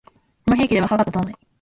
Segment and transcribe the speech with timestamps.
[0.03, 0.13] こ
[0.49, 1.35] の兵器では歯が立たない